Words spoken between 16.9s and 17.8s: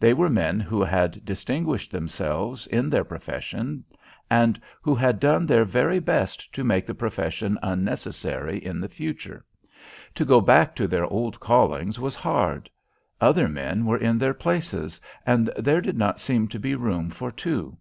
for two.